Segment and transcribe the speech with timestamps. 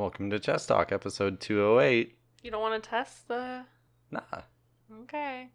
[0.00, 2.16] Welcome to Chess Talk, episode 208.
[2.42, 3.64] You don't want to test the.
[4.10, 4.20] Nah.
[5.02, 5.48] Okay.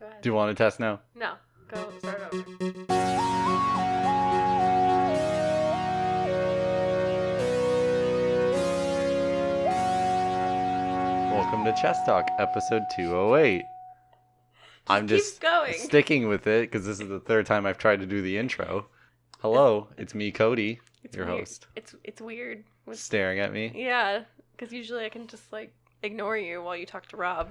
[0.00, 0.22] Go ahead.
[0.22, 1.00] Do you want to test now?
[1.14, 1.34] No.
[1.68, 3.56] Go start over.
[11.32, 13.62] Welcome to Chess Talk, episode 208.
[14.88, 15.74] I'm Keep just going.
[15.74, 18.86] sticking with it because this is the third time I've tried to do the intro.
[19.40, 21.38] Hello, it's me, Cody, It's your weird.
[21.40, 22.64] host, It's it's weird.
[22.92, 23.72] Staring at me.
[23.74, 24.22] yeah,
[24.56, 27.50] because usually I can just like ignore you while you talk to Rob.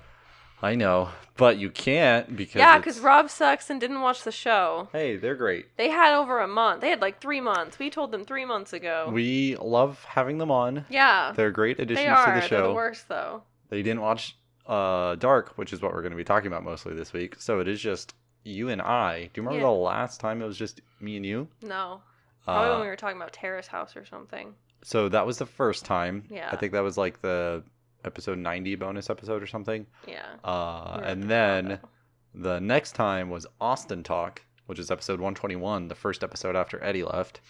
[0.62, 2.56] I know, but you can't because.
[2.56, 4.88] yeah, because Rob sucks and didn't watch the show.
[4.94, 5.76] Hey, they're great.
[5.78, 6.80] They had over a month.
[6.82, 7.78] They had like three months.
[7.78, 9.10] We told them three months ago.
[9.12, 10.86] We love having them on.
[10.90, 12.26] yeah, They're great additions they are.
[12.36, 12.56] to the show.
[12.58, 13.44] They're the worst though.
[13.70, 16.96] They didn't watch uh, Dark, which is what we're going to be talking about mostly
[16.96, 17.36] this week.
[17.40, 18.16] So it is just
[18.46, 19.30] you and I.
[19.34, 19.74] Do you remember Yeah.
[19.74, 21.50] the last time it was just me and you?
[21.62, 22.02] No,
[22.46, 24.56] probably when Uh, we were talking about Terrace House or something.
[24.86, 26.24] So that was the first time.
[26.30, 26.48] Yeah.
[26.52, 27.64] I think that was like the
[28.04, 29.88] episode 90 bonus episode or something.
[30.08, 30.26] Yeah.
[30.44, 31.90] Uh, and then Toronto.
[32.36, 37.04] the next time was Austin Talk, which is episode 121, the first episode after Eddie
[37.04, 37.42] left.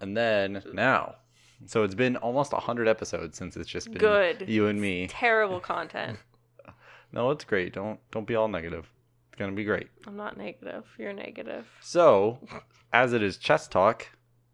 [0.00, 1.14] And then now.
[1.66, 4.48] So it's been almost 100 episodes since it's just been Good.
[4.48, 5.06] you and me.
[5.08, 6.18] terrible content.
[7.10, 7.72] No, it's great.
[7.72, 8.86] Don't don't be all negative.
[9.28, 9.88] It's going to be great.
[10.06, 10.84] I'm not negative.
[10.98, 11.66] You're negative.
[11.80, 12.38] So,
[12.92, 14.06] as it is chess talk,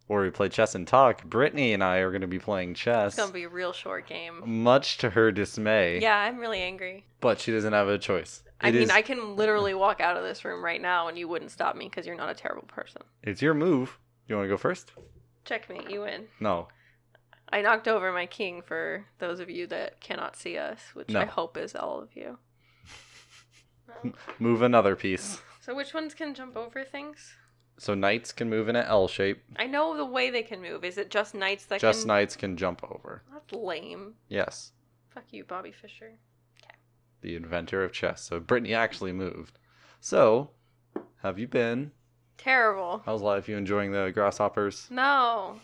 [0.07, 3.15] where we play chess and talk, Brittany and I are going to be playing chess.
[3.15, 4.43] It's gonna be a real short game.
[4.45, 6.01] much to her dismay.
[6.01, 7.07] Yeah, I'm really angry.
[7.21, 8.43] But she doesn't have a choice.
[8.61, 11.19] I It mean, is- I can literally walk out of this room right now and
[11.19, 13.03] you wouldn't stop me because you're not a terrible person.
[13.23, 13.99] It's your move.
[14.29, 14.93] You want to go first?
[15.45, 16.27] Checkmate, you win.
[16.41, 16.69] No.
[17.53, 21.21] I knocked over my king for those of you that cannot see us, which No.
[21.21, 22.39] I hope is all of you.
[24.03, 24.13] No.
[24.39, 25.41] Move another piece.
[25.61, 27.35] So, which ones can jump over things?
[27.79, 29.43] So knights can move in an L shape.
[29.57, 30.85] I know the way they can move.
[30.85, 32.09] Is it just knights that Just can?
[32.09, 33.23] knights can jump over.
[33.33, 34.15] That's lame.
[34.29, 34.73] Yes.
[35.09, 36.13] Fuck you, Bobby Fischer.
[37.21, 38.23] The inventor of chess.
[38.23, 39.59] So Brittany actually moved.
[40.01, 40.51] So,
[41.23, 41.91] have you been?
[42.37, 43.03] Terrible.
[43.07, 43.49] How's life?
[43.49, 44.87] You enjoying the grasshoppers?
[44.91, 45.59] No,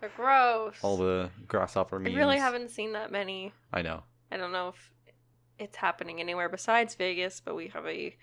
[0.00, 0.76] they're gross.
[0.82, 2.14] All the grasshopper I memes.
[2.16, 3.52] really haven't seen that many.
[3.72, 4.04] I know.
[4.30, 4.92] I don't know if
[5.58, 8.14] it's happening anywhere besides Vegas, but we have a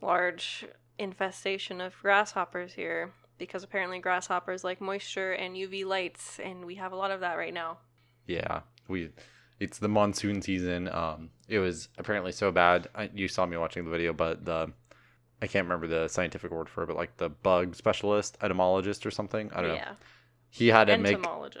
[0.00, 0.64] large
[0.98, 6.92] infestation of grasshoppers here because apparently grasshoppers like moisture and UV lights, and we have
[6.92, 7.78] a lot of that right now.
[8.26, 9.10] Yeah, we.
[9.58, 10.88] It's the monsoon season.
[10.88, 12.88] Um, it was apparently so bad.
[12.94, 14.72] I, you saw me watching the video, but the
[15.40, 19.10] I can't remember the scientific word for it, but like the bug specialist, etymologist or
[19.10, 19.50] something.
[19.54, 19.74] I don't know.
[19.76, 19.92] yeah,
[20.50, 21.18] He had to make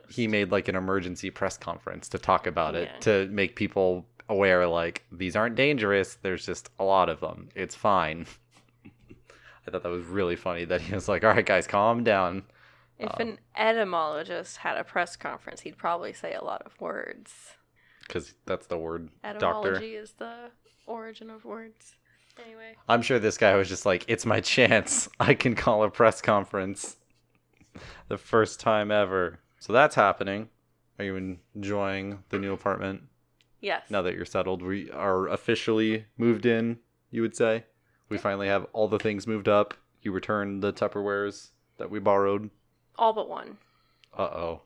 [0.08, 3.00] he made like an emergency press conference to talk about it Yeah.
[3.00, 6.16] to make people aware like these aren't dangerous.
[6.20, 7.48] There's just a lot of them.
[7.54, 8.26] It's fine.
[9.66, 12.44] I thought that was really funny that he was like, "All right, guys, calm down."
[12.98, 17.32] If um, an etymologist had a press conference, he'd probably say a lot of words.
[18.06, 19.36] because that's the word doctor.
[19.36, 20.50] Etymology is the
[20.86, 21.96] origin of words.
[22.44, 25.08] Anyway, I'm sure this guy was just like, it's my chance.
[25.20, 26.96] I can call a press conference.
[28.08, 29.40] the first time ever.
[29.58, 30.48] So that's happening.
[30.98, 33.02] Are you enjoying the new apartment
[33.60, 33.82] yes.
[33.90, 34.62] now that you're settled?
[34.62, 36.78] We are officially moved in,
[37.10, 37.64] you would say.
[38.08, 39.74] We finally have all the things moved up.
[40.02, 42.50] You returned the Tupperwares that we borrowed.
[42.96, 43.58] All but one.
[44.16, 44.62] Uh-oh.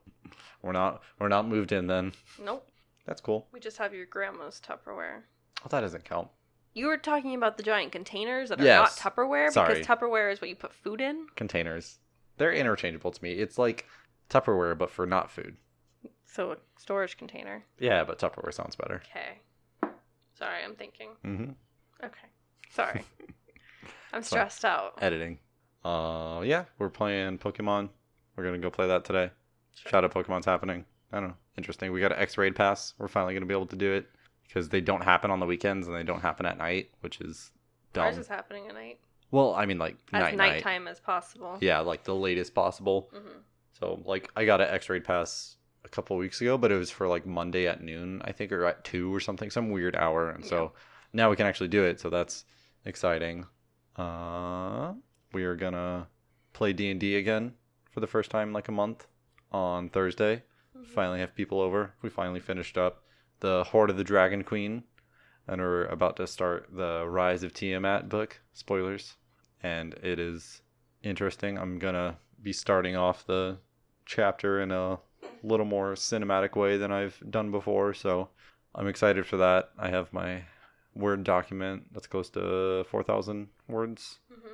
[0.62, 2.12] We're not we're not moved in then.
[2.42, 2.68] Nope.
[3.06, 3.46] That's cool.
[3.52, 5.22] We just have your grandma's Tupperware.
[5.64, 6.28] Oh, that doesn't count.
[6.74, 9.02] You were talking about the giant containers that are Yes.
[9.04, 9.74] not Tupperware Sorry.
[9.80, 11.26] because Tupperware is what you put food in.
[11.34, 11.98] Containers.
[12.36, 13.32] They're interchangeable to me.
[13.32, 13.86] It's like
[14.28, 15.56] Tupperware but for not food.
[16.26, 17.64] So a storage container.
[17.78, 19.02] Yeah, but Tupperware sounds better.
[19.10, 19.38] Okay.
[20.34, 21.10] Sorry, I'm thinking.
[21.24, 21.50] Mm-hmm.
[22.04, 22.28] Okay.
[22.70, 23.02] Sorry.
[24.12, 24.94] I'm stressed out.
[25.00, 25.38] Editing.
[25.84, 27.88] Uh, yeah, we're playing Pokemon.
[28.36, 29.30] We're gonna go play that today.
[29.74, 29.90] Sure.
[29.90, 30.84] Shadow Pokemon's happening.
[31.12, 31.34] I don't know.
[31.56, 31.92] Interesting.
[31.92, 32.94] We got an X raid pass.
[32.98, 34.06] We're finally gonna be able to do it
[34.46, 37.50] because they don't happen on the weekends and they don't happen at night, which is
[37.92, 38.06] dumb.
[38.06, 38.98] Ours is happening at night.
[39.30, 40.52] well, I mean like As night night.
[40.54, 41.56] nighttime as possible.
[41.60, 43.10] Yeah, like the latest possible.
[43.12, 43.38] hmm
[43.78, 46.90] So like I got an X raid pass a couple weeks ago, but it was
[46.90, 50.30] for like Monday at noon, I think, or at two or something, some weird hour.
[50.30, 50.72] And so
[51.12, 52.00] now we can actually do it.
[52.00, 52.44] So that's
[52.84, 53.46] exciting.
[53.96, 54.94] Uh,
[55.32, 56.08] we are gonna
[56.52, 57.54] play D and D again
[57.90, 59.06] for the first time in like a month
[59.52, 60.42] on Thursday.
[60.76, 60.86] Mhm.
[60.86, 61.94] Finally have people over.
[62.02, 63.04] We finally finished up
[63.40, 64.84] the Hoard of the Dragon Queen,
[65.46, 68.40] and we're about to start the Rise of Tiamat book.
[68.52, 69.16] Spoilers,
[69.62, 70.62] and it is
[71.02, 71.58] interesting.
[71.58, 73.58] I'm gonna be starting off the
[74.06, 75.00] chapter in a
[75.42, 78.30] little more cinematic way than I've done before, so
[78.74, 79.70] I'm excited for that.
[79.78, 80.44] I have my
[80.94, 84.50] Word document that's close to 4,000 words, Mhm.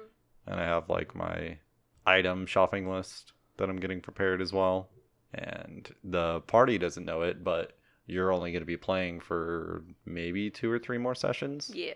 [0.47, 1.59] and I have like my
[2.07, 4.89] item shopping list that I'm getting prepared as well.
[5.35, 10.51] and the party doesn't know it, but you're only going to be playing for maybe
[10.51, 11.95] two or three more sessions Yeah.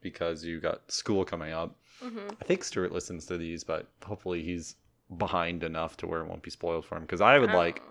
[0.00, 1.76] because you got school coming up.
[2.00, 4.74] hmm I think Stuart listens to these, but hopefully he's
[5.16, 7.02] behind enough to where it won't be spoiled for him.
[7.02, 7.82] Because I would like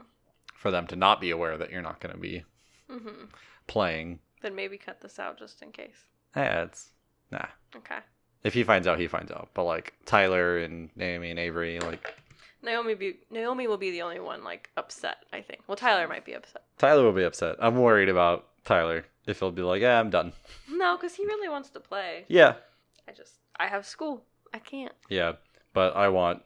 [0.55, 2.43] for them to not be aware that you're not going to be
[2.89, 3.25] hmm
[3.67, 4.19] playing.
[4.41, 6.05] Then maybe cut this out just in case.
[6.35, 6.89] Yeah, it's
[7.31, 7.45] nah.
[7.75, 7.99] Okay.
[8.43, 9.49] If he finds out, he finds out.
[9.53, 12.13] But like Tyler and Naomi and Avery, like
[12.63, 15.17] Naomi be Naomi will be the only one like upset.
[15.31, 15.61] I think.
[15.67, 16.63] Well, Tyler might be upset.
[16.77, 17.57] Tyler will be upset.
[17.59, 20.33] I'm worried about Tyler if he'll be like, yeah, I'm done.
[20.69, 22.25] No, because he really wants to play.
[22.27, 22.55] Yeah,
[23.07, 24.23] I just I have school.
[24.53, 24.93] I can't.
[25.09, 25.33] yeah.
[25.73, 26.41] But I want.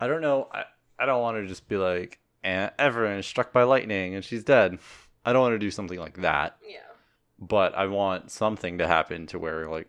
[0.00, 0.48] I don't know.
[0.52, 0.64] I
[0.98, 4.24] I don't want to just be like eh, Aunt Evelyn is struck by lightning and
[4.24, 4.78] she's dead.
[5.24, 6.56] I don't want to do something like that.
[6.66, 6.78] Yeah.
[7.38, 9.88] But I want something to happen to where like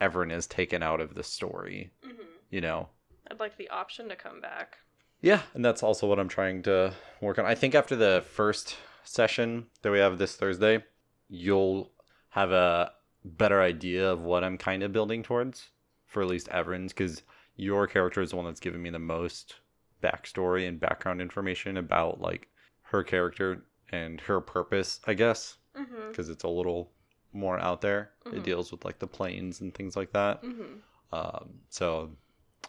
[0.00, 2.10] Everin is taken out of the story, hmm
[2.50, 2.88] you know.
[3.30, 4.78] I'd like the option to come back.
[5.20, 7.46] Yeah, and that's also what I'm trying to work on.
[7.46, 10.84] I think after the first session that we have this Thursday,
[11.28, 11.90] you'll
[12.28, 12.92] have a
[13.24, 15.70] better idea of what I'm kind of building towards
[16.06, 17.22] for at least Everin's because
[17.56, 19.54] your character is the one that's given me the most
[20.02, 22.48] backstory and background information about like
[22.82, 25.56] her character and her purpose, I guess.
[25.76, 26.08] Mm-hmm.
[26.10, 26.90] because it's a little
[27.32, 28.12] more out there.
[28.26, 28.44] It Mhm.
[28.44, 30.42] deals with like the planes and things like that.
[30.42, 30.74] Mm-hmm.
[31.12, 32.10] Um, so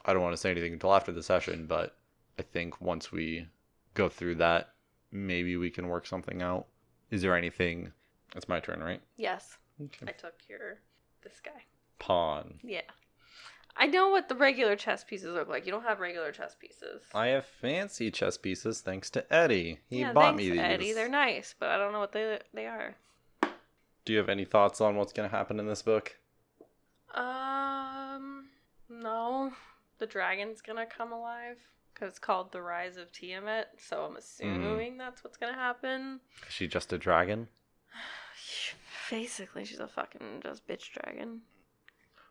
[0.05, 1.95] I don't want to say anything until after the session, but
[2.39, 3.47] I think once we
[3.93, 4.73] go through that,
[5.11, 6.67] maybe we can work something out.
[7.11, 7.91] Is there anything?
[8.35, 9.01] It's my turn, right?
[9.17, 9.57] Yes,
[10.07, 10.79] I took your
[11.21, 11.63] this guy.
[11.99, 12.59] Pawn.
[12.63, 12.81] Yeah.
[13.77, 15.65] I know what the regular chess pieces look like.
[15.65, 17.03] You don't have regular chess pieces.
[17.13, 19.79] I have fancy chess pieces thanks to Eddie.
[19.89, 20.59] He yeah, bought thanks, me these.
[20.59, 20.93] Eddie.
[20.93, 22.95] They're nice, but I don't know what they they are.
[24.05, 26.15] Do you have any thoughts on what's going to happen in this book?
[27.15, 28.45] Um,
[28.87, 29.51] no.
[29.97, 31.57] The dragon's gonna come alive
[31.93, 33.69] because it's called the Rise of Tiamat.
[33.77, 36.19] So I'm assuming that's what's gonna happen.
[36.45, 37.47] Is she just a dragon?
[39.09, 41.41] Basically, she's a fucking just bitch dragon.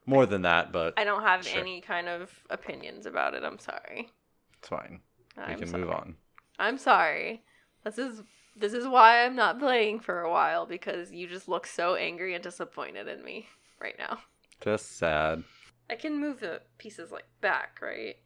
[0.06, 1.60] More than that, but I don't have Sure.
[1.60, 3.42] any kind of opinions about it.
[3.42, 4.10] I'm sorry.
[4.58, 5.00] it's fine.
[5.36, 5.82] We I'm can sorry.
[5.82, 6.16] move on.
[6.58, 7.42] I'm sorry.
[7.84, 8.22] This is
[8.56, 12.34] this is why I'm not playing for a while because you just look so angry
[12.34, 13.48] and disappointed in me
[13.80, 14.18] right now.
[14.60, 15.42] Just sad.
[15.90, 18.16] I can move the pieces like back, right?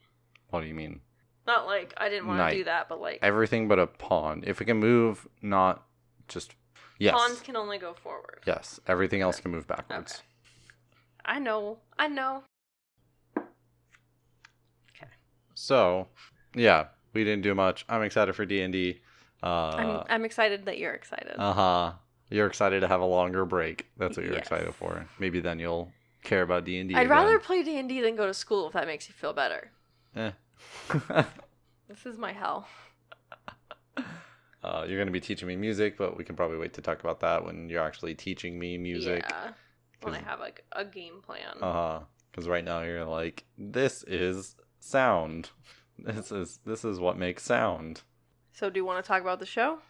[0.50, 1.00] What do you mean?
[1.46, 2.50] Not like I didn't want Knight.
[2.52, 4.44] to do that, but like Everything but a pawn.
[4.46, 5.84] If we can move, not
[6.28, 6.54] just
[6.98, 8.40] yes, pawns can only go forward.
[8.46, 8.78] yes.
[8.86, 10.14] Everything else can move backwards.
[10.16, 10.22] Okay.
[11.25, 11.79] I know.
[11.99, 12.43] I know.
[13.37, 15.11] Okay.
[15.55, 16.09] So,
[16.55, 17.85] yeah, we didn't do much.
[17.88, 19.00] I'm excited for D and D.
[19.43, 21.35] I'm Uh I'm excited that you're excited.
[21.38, 21.93] Uh huh.
[22.31, 23.87] You're excited to have a longer break.
[23.97, 24.43] That's what you're Yes.
[24.43, 25.06] excited for.
[25.19, 25.93] Maybe then you'll
[26.23, 26.94] care about D and D.
[26.97, 29.32] I'd rather play D and D than go to school if that makes you feel
[29.32, 29.70] better.
[30.17, 30.32] Eh.
[31.88, 32.69] This is my hell.
[34.62, 37.20] uh, you're gonna be teaching me music, but we can probably wait to talk about
[37.20, 39.25] that when you're actually teaching me music.
[39.26, 39.53] Yeah.
[40.00, 41.56] When I have like a game plan.
[41.60, 42.00] Uh huh.
[42.30, 45.50] Because right now you're like, this is sound.
[46.00, 48.02] This is this is what makes sound.
[48.52, 49.80] So do you want to talk about the show?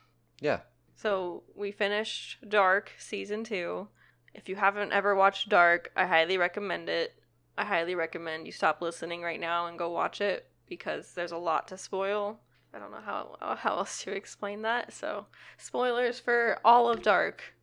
[0.41, 0.61] Yeah.
[0.97, 3.89] So we finished Dark season two.
[4.33, 7.13] If you haven't ever watched Dark, I highly recommend it.
[7.59, 11.37] I highly recommend you stop listening right now and go watch it because there's a
[11.37, 12.41] lot to spoil.
[12.73, 14.93] I don't know how how else to explain that.
[14.93, 15.27] So
[15.57, 17.55] spoilers for all of Dark.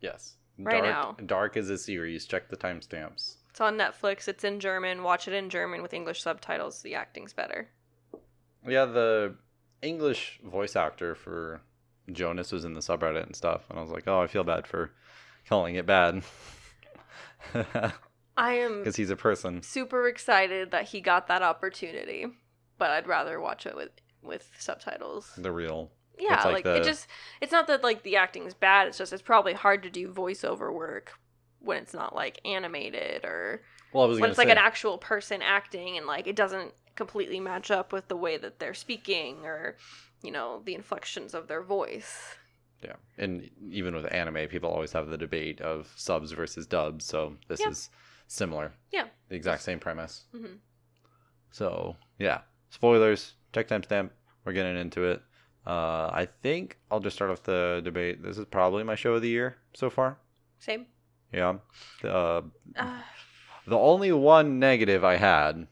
[0.00, 0.36] Yes.
[0.62, 1.24] Right Dark, now.
[1.26, 2.26] Dark is a series.
[2.26, 3.36] Check the timestamps.
[3.50, 4.28] It's on Netflix.
[4.28, 5.02] It's in German.
[5.02, 6.82] Watch it in German with English subtitles.
[6.82, 7.68] The acting's better.
[8.66, 9.34] Yeah, the
[9.82, 11.62] English voice actor for
[12.12, 14.66] Jonas was in the subreddit and stuff, and I was like, oh, I feel bad
[14.66, 14.92] for
[15.48, 16.22] calling it bad.
[18.36, 19.62] I am Because he's a person.
[19.62, 22.26] super excited that he got that opportunity,
[22.78, 23.90] but I'd rather watch it with
[24.22, 25.32] with subtitles.
[25.38, 25.90] The real.
[26.20, 27.06] Yeah, It's like like, the- it just
[27.40, 30.08] it's not that like the acting is bad, it's just it's probably hard to do
[30.12, 31.14] voiceover work
[31.60, 33.62] when it's not like animated or
[33.92, 37.70] Well, when it's to like an actual person acting and like it doesn't completely match
[37.70, 39.76] up with the way that they're speaking or
[40.22, 42.36] you know, the inflections of their voice.
[42.84, 47.04] Yeah, and even with anime, people always have the debate of subs versus dubs.
[47.06, 47.70] So this Yeah.
[47.70, 47.90] is
[48.26, 48.72] similar.
[48.90, 49.06] Yeah.
[49.28, 50.24] The exact same premise.
[50.32, 50.56] hmm
[51.50, 53.34] So yeah, spoilers.
[53.52, 54.10] Check timestamp.
[54.44, 55.22] We're getting into it.
[55.66, 58.22] Uh, I think I'll just start off the debate.
[58.22, 60.18] This is probably my show of the year so far.
[60.58, 60.86] Same.
[61.32, 61.56] Yeah.
[62.02, 62.42] Uh,
[62.76, 63.02] Uh,
[63.66, 65.66] the only one negative I had,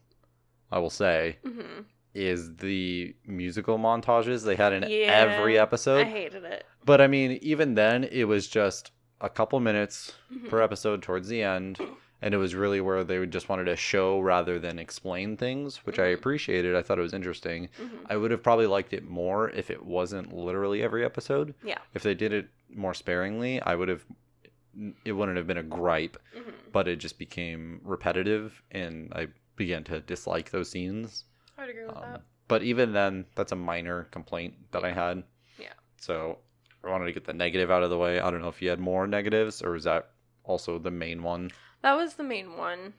[0.71, 1.85] I will say, mhm.
[2.15, 6.07] is the musical montages they had in Yeah, every episode.
[6.07, 6.65] I hated it.
[6.85, 10.49] But I mean, even then, it was just a couple minutes Mhm.
[10.49, 11.79] per episode towards the end,
[12.21, 15.99] and it was really where they just wanted to show rather than explain things, which
[15.99, 16.15] I Mhm.
[16.15, 16.75] appreciated.
[16.75, 17.69] I thought it was interesting.
[17.81, 18.07] Mhm.
[18.07, 21.55] I would have probably liked it more if it wasn't literally every episode.
[21.63, 21.79] Yeah.
[21.95, 24.05] If they did it more sparingly, I would have.
[25.05, 26.53] It wouldn't have been a gripe, Mhm.
[26.73, 31.25] but it just became repetitive, and I began to dislike those scenes.
[31.57, 32.15] I would agree with that.
[32.17, 35.25] Um, but even then, that's a minor complaint that I had.
[35.59, 35.73] Yeah.
[35.97, 36.39] So
[36.85, 38.21] I wanted to get the negative out of the way.
[38.21, 40.11] I don't know if you had more negatives, or is that
[40.45, 41.51] also the main one?
[41.83, 42.95] That was the main one.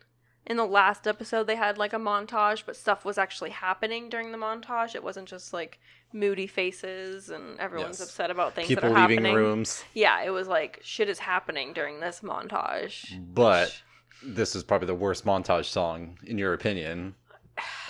[0.46, 4.32] In the last episode, they had like a montage, but stuff was actually happening during
[4.32, 4.96] the montage.
[4.96, 5.80] It wasn't just like
[6.12, 8.10] moody faces and everyone's Yes.
[8.10, 9.36] upset about things People that are leaving happening.
[9.36, 9.84] rooms.
[9.94, 13.06] Yeah, it was like shit is happening during this montage.
[13.34, 13.80] But
[14.24, 17.14] this is probably the worst montage song, in your opinion.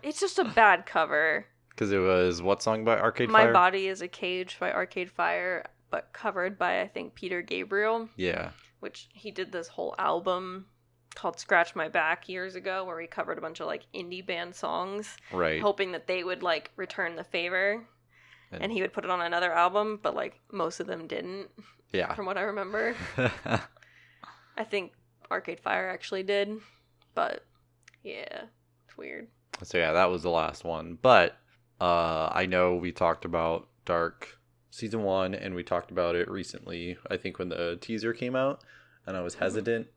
[0.03, 1.45] it's just a bad cover.
[1.69, 3.33] Because it was what song by Arcade Fire?
[3.33, 3.53] My Fire?
[3.53, 8.51] Body is a Cage by Arcade Fire, but covered by I think Peter Gabriel, Yeah.
[8.79, 10.65] Which he did this whole album
[11.15, 14.53] called Scratch My Back years ago where he covered a bunch of like indie band
[14.53, 15.61] songs Right.
[15.61, 17.85] hoping that they would like return the favor
[18.51, 21.49] and he would put it on another album, but like most of them didn't
[21.91, 22.13] yeah.
[22.13, 22.95] from what I remember.
[24.57, 24.93] I think
[25.31, 26.49] Arcade Fire actually did,
[27.13, 27.43] but
[28.03, 28.43] yeah,
[28.85, 29.27] it's weird.
[29.63, 30.97] so yeah, that was the last one.
[31.01, 31.37] But
[31.81, 34.37] uh I know we talked about Dark
[34.75, 38.61] season one and we talked about it recently, I think when the teaser came out,
[39.07, 39.39] and I was Mhm.
[39.39, 39.87] hesitant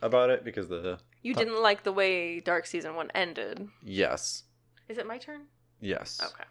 [0.00, 1.40] about it because the You Huh.
[1.40, 3.68] didn't like the way Dark Season 1 ended.
[3.82, 4.44] yes.
[4.88, 5.48] Is it my turn?
[5.80, 6.20] Yes.
[6.22, 6.44] Okay.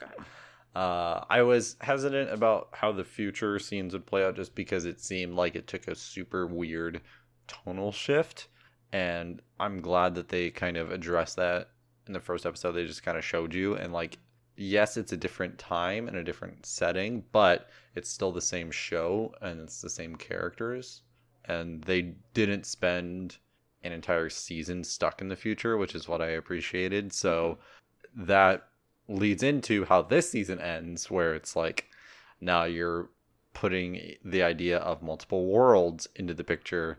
[0.00, 0.18] Go ahead.
[0.74, 4.98] Uh, I was hesitant about how the future scenes would play out just because it
[5.00, 7.00] seemed like it took a super weird
[7.46, 8.48] tonal shift.
[8.92, 11.70] And I'm glad that they kind of addressed that
[12.08, 12.72] in the first episode.
[12.72, 13.76] They just kind of showed you.
[13.76, 14.18] And, like,
[14.56, 19.34] yes, it's a different time and a different setting, but it's still the same show
[19.40, 21.02] and it's the same characters.
[21.46, 23.36] And they didn't spend
[23.82, 27.12] an entire season stuck in the future, which is what I appreciated.
[27.12, 27.58] So
[28.16, 28.68] that
[29.08, 31.90] leads into how this season ends, where it's like
[32.40, 33.10] now you're
[33.52, 36.98] putting the idea of multiple worlds into the picture.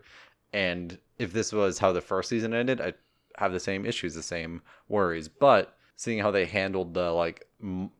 [0.52, 2.94] And if this was how the first season ended, I'd
[3.36, 5.28] have the same issues, the same worries.
[5.28, 7.90] But seeing how they handled the like m-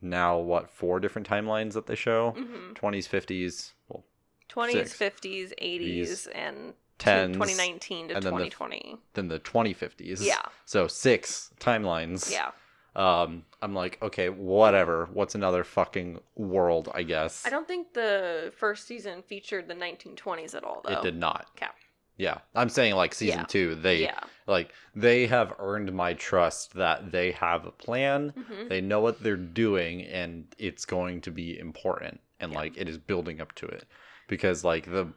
[0.00, 4.04] now what four different timelines that they show hmm 20s 50s well
[4.48, 4.98] 20s, Six.
[4.98, 8.96] 50s, 80s, and 10s 2019 to and then the- 2020.
[9.14, 10.42] then the 2050s Yeah.
[10.66, 12.50] so six timelines Yeah.
[12.94, 18.52] um i'm like okay whatever what's another fucking world i guess I don't think the
[18.56, 20.92] first season featured the 1920s at all, though.
[20.92, 21.70] it did not Okay.
[22.16, 23.46] Yeah i'm saying like season Yeah.
[23.46, 24.18] two they Yeah.
[24.46, 29.22] like they have earned my trust that they have a plan hmm they know what
[29.22, 32.58] they're doing and it's going to be important and Yeah.
[32.58, 33.86] like it is building up to it
[34.28, 35.12] because like the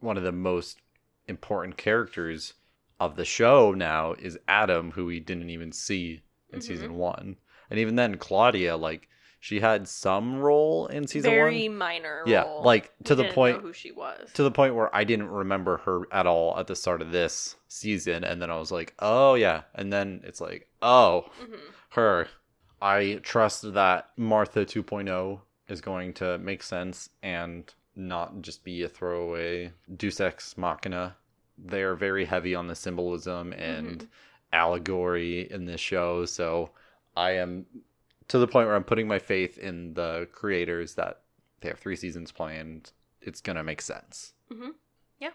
[0.00, 0.78] one of the most
[1.26, 2.54] important characters
[2.98, 6.20] of the show now is adam who we didn't even see
[6.52, 6.62] in Mhm.
[6.62, 7.36] season one
[7.70, 9.08] and even then claudia like
[9.40, 12.62] she had some role in season Very one Very minor yeah role.
[12.62, 14.30] like to We the point know who she was.
[14.34, 17.56] to the point where I didn't remember her at all at the start of this
[17.68, 21.56] season, and then I was like, oh yeah, and then it's like, oh, hmm
[21.90, 22.28] her.
[22.82, 28.88] I trust that Martha 2.0 is going to make sense and not just be a
[28.88, 31.16] throwaway Deus Ex Machina.
[31.58, 34.06] They're very heavy on the symbolism and
[34.52, 36.70] allegory in this show, so
[37.16, 37.66] I am
[38.30, 41.22] to the point where I'm putting my faith in the creators that
[41.60, 42.92] they have three seasons planned.
[43.20, 44.34] It's gonna make sense.
[44.52, 44.70] Mm-hmm.
[45.18, 45.30] Yeah,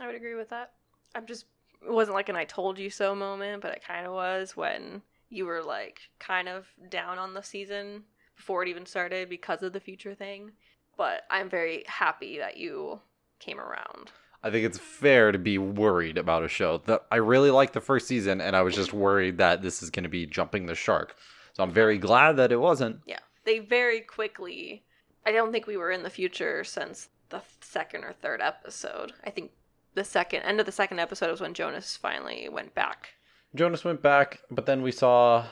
[0.00, 0.72] I would agree with that.
[1.14, 1.44] I'm just
[1.86, 5.02] it wasn't like an I told you so moment, but it kind of was when
[5.28, 8.02] you were like kind of down on the season
[8.34, 10.52] before it even started because of the future thing.
[10.96, 13.00] But I'm very happy that you
[13.40, 14.10] came around.
[14.42, 17.80] I think it's fair to be worried about a show that I really liked the
[17.80, 20.74] first season, and I was just worried that this is going to be jumping the
[20.74, 21.14] shark.
[21.58, 23.00] So I'm very glad that it wasn't.
[23.04, 23.18] Yeah.
[23.44, 24.84] They very quickly
[25.26, 29.12] I don't think we were in the future since the second or third episode.
[29.24, 29.50] I think
[29.94, 33.10] the second end of the second episode was when Jonas finally went back.
[33.54, 35.44] Jonas went back, but then we saw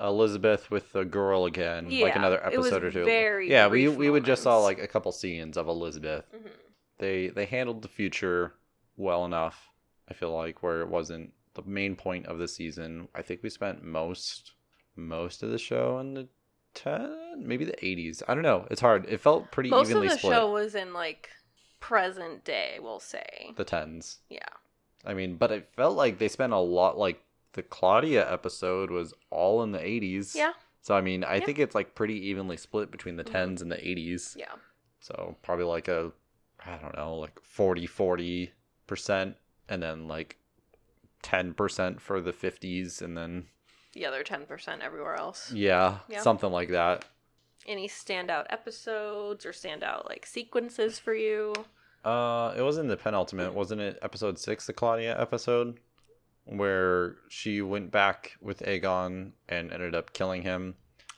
[0.00, 3.04] Elizabeth with the girl again, like Yeah, another it was episode or two.
[3.04, 6.24] very yeah, we we would just saw like a couple scenes of Elizabeth.
[6.32, 6.48] hmm
[6.98, 8.54] They they handled the future
[8.96, 9.70] well enough.
[10.08, 13.08] I feel like where it wasn't the main point of the season.
[13.14, 14.52] I think we spent most
[14.98, 16.28] most of the show in the
[16.74, 18.22] ten, maybe the eighties.
[18.28, 18.66] I don't know.
[18.70, 19.06] It's hard.
[19.08, 20.32] It felt pretty Most of evenly the split.
[20.34, 21.30] show was in like
[21.80, 23.52] present day, we'll say.
[23.56, 24.18] the tens.
[24.28, 24.40] Yeah.
[25.06, 26.98] I mean, but it felt like they spent a lot.
[26.98, 30.34] Like the Claudia episode was all in the eighties.
[30.34, 30.52] Yeah.
[30.82, 31.44] So I mean, I Yeah.
[31.46, 33.32] think it's like pretty evenly split between the Mhm.
[33.32, 34.36] tens and the eighties.
[34.38, 34.52] Yeah.
[35.00, 36.12] So probably like a,
[36.66, 38.52] I don't know, like 40, 40
[38.88, 39.36] percent
[39.68, 40.38] and then like
[41.22, 43.46] 10% for the 50s and then
[43.98, 45.50] The other 10% everywhere else.
[45.52, 46.20] yeah, Yeah.
[46.22, 47.04] something like that.
[47.66, 51.52] Any standout episodes or standout like sequences for you?
[52.04, 53.98] Uh, it was in the penultimate, wasn't it?
[54.00, 55.80] Episode six, the Claudia episode,
[56.44, 60.76] where she went back with Egon and ended up killing him.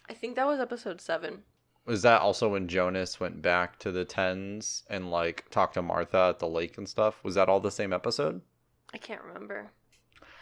[0.09, 1.43] I think that was episode 7.
[1.85, 6.29] Was that also when Jonas went back to the tens and like talked to Martha
[6.31, 7.23] at the lake and stuff?
[7.23, 8.41] Was that all the same episode?
[8.95, 9.71] I can't remember.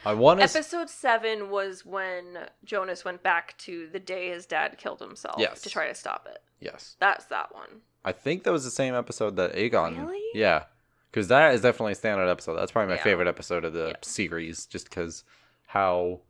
[0.06, 0.44] I want to.
[0.44, 5.60] Episode 7 was when Jonas went back to the day his dad killed himself Yes.
[5.62, 6.42] to try to stop it.
[6.60, 7.82] yes, That's that one.
[8.04, 9.98] I think that was the same episode that Egon.
[10.06, 10.22] Really?
[10.34, 10.64] Yeah,
[11.10, 12.54] because that is definitely a standout episode.
[12.54, 13.02] That's probably my Yeah.
[13.04, 13.96] favorite episode of the Yeah.
[14.02, 15.24] series, just because
[15.66, 16.20] how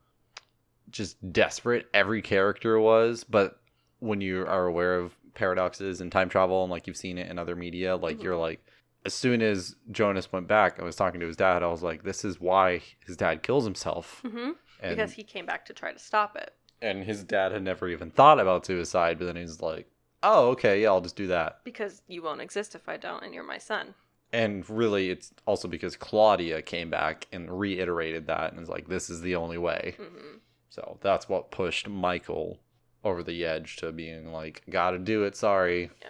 [0.90, 3.22] just desperate every character was.
[3.24, 3.60] But
[4.00, 7.38] when you are aware of paradoxes and time travel, and like you've seen it in
[7.38, 8.22] other media, like Mhm.
[8.22, 8.60] you're like,
[9.04, 11.62] as soon as Jonas went back, I was talking to his dad.
[11.62, 14.50] I was like, this is why his dad kills himself, hmm
[14.80, 16.52] and Because he came back to try to stop it.
[16.80, 19.18] and his dad had never even thought about suicide.
[19.18, 19.90] But then he's like,
[20.22, 21.60] oh, okay, yeah, I'll just do that.
[21.64, 23.94] Because you won't exist if I don't, and you're my son.
[24.32, 29.08] And really, it's also because Claudia came back and reiterated that and was like, this
[29.10, 29.94] is the only way.
[29.96, 30.36] hmm
[30.70, 32.60] So that's what pushed Michael
[33.04, 35.90] over the edge to being like, gotta do it, sorry.
[36.02, 36.08] Yeah.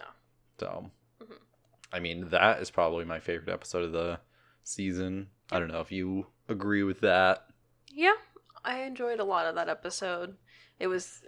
[0.58, 0.90] So.
[1.92, 4.20] I mean, that is probably my favorite episode of the
[4.64, 5.28] season.
[5.50, 7.46] I don't know if you agree with that.
[7.90, 8.14] Yeah,
[8.64, 10.36] I enjoyed a lot of that episode.
[10.78, 11.22] It was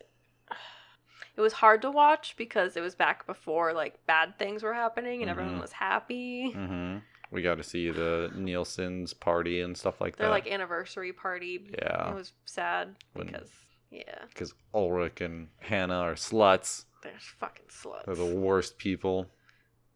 [1.37, 5.23] it was hard to watch because it was back before like bad things were happening
[5.23, 5.61] and everyone Mhm.
[5.62, 6.50] was happy.
[6.52, 6.99] hmm
[7.31, 10.33] We got to see the Nielsen's party and stuff like Their that.
[10.33, 11.71] like anniversary party.
[11.79, 12.11] Yeah.
[12.11, 13.50] It was sad When- because
[13.90, 16.85] yeah, Because Ulrich and Hannah are sluts.
[17.02, 18.05] they're fucking sluts.
[18.05, 19.31] They're the worst people.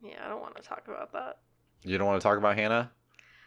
[0.05, 1.39] Yeah, I don't want to talk about that.
[1.83, 2.91] You don't want to talk about Hannah?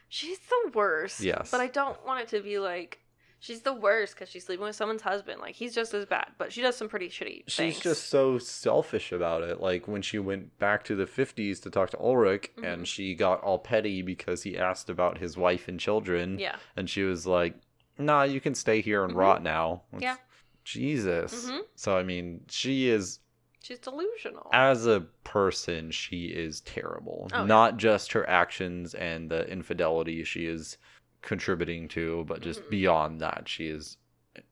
[0.08, 1.20] She's the worst.
[1.20, 1.50] Yes.
[1.50, 3.00] But I don't want it to be like
[3.40, 5.40] she's the worst because she's sleeping with someone's husband.
[5.40, 7.80] Like he's just as bad, but she does some pretty shitty She's things.
[7.80, 9.60] just so selfish about it.
[9.60, 12.64] Like when she went back to the 50s to talk to Ulrich Mhm.
[12.72, 16.38] and she got all petty because he asked about his wife and children.
[16.38, 16.56] yeah.
[16.76, 17.54] And she was like,
[17.98, 19.18] nah, you can stay here and Mhm.
[19.18, 19.82] rot now.
[19.98, 20.16] Yeah.
[20.64, 21.48] Jesus.
[21.50, 21.60] Mhm.
[21.74, 23.20] So, I mean, she is,
[23.68, 24.48] She's delusional.
[24.54, 27.28] as a person, she is terrible.
[27.34, 27.44] Oh, yeah.
[27.44, 30.78] Not just her actions and the infidelity she is
[31.20, 32.70] contributing to, but just Mhm.
[32.70, 33.98] beyond that, she is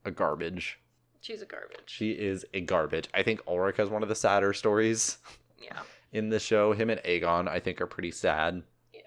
[0.04, 0.78] a garbage.
[1.22, 1.80] she's a garbage.
[1.86, 3.08] She is a garbage.
[3.14, 5.16] I think Ulrich has one of the sadder stories
[5.62, 5.82] yeah.
[6.12, 6.72] in the show.
[6.74, 8.62] Him and Egon, I think, are pretty sad.
[8.92, 9.00] Yeah.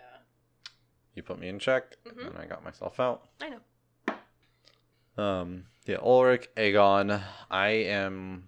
[1.13, 2.27] You put me in check, Mhm.
[2.29, 3.29] and I got myself out.
[3.39, 5.23] I know.
[5.23, 7.21] Um, yeah, Ulrich, Egon.
[7.51, 8.45] I am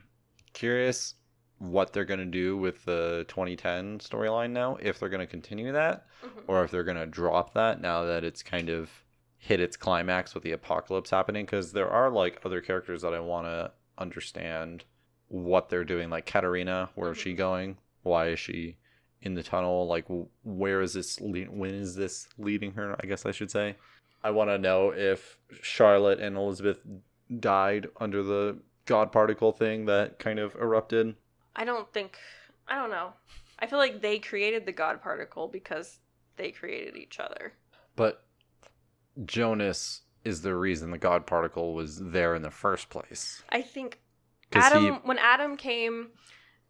[0.54, 1.14] curious
[1.62, 4.78] what they're gonna do with the 2010 storyline now.
[4.82, 6.44] If they're gonna continue that, Mhm.
[6.48, 8.90] or if they're gonna drop that now that it's kind of
[9.38, 11.46] hit its climax with the apocalypse happening.
[11.46, 14.86] Because there are like other characters that I want to understand
[15.28, 16.10] what they're doing.
[16.10, 17.38] Like Katharina, where is she Mhm.
[17.38, 17.78] going?
[18.04, 18.78] Why is she
[19.22, 19.86] in the tunnel?
[19.88, 20.06] Like,
[20.44, 21.22] where is this?
[21.22, 22.96] Le- when is this leading her?
[23.02, 23.76] I guess I should say.
[24.24, 26.80] I want to know if Charlotte and Elizabeth
[27.40, 31.16] died under the God particle thing that kind of erupted.
[31.56, 32.18] I don't think.
[32.68, 33.14] I don't know.
[33.60, 36.00] I feel like they created the God particle because
[36.38, 37.54] they created each other.
[37.96, 38.24] But
[39.26, 43.44] Jonas is the reason the God particle was there in the first place.
[43.50, 44.00] I think
[44.54, 46.12] Adam, he- when Adam came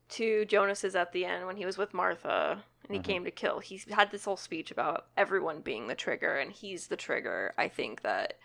[0.09, 3.05] to Jonas's at the end when he was with Martha and he Mhm.
[3.05, 6.87] came to kill, he had this whole speech about everyone being the trigger and he's
[6.87, 7.53] the trigger.
[7.57, 8.37] I think that